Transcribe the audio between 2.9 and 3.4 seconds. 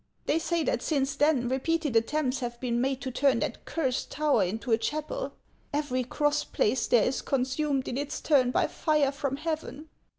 to turn